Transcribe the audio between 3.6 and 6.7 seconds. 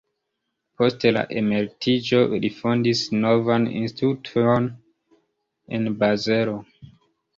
instituton en Bazelo.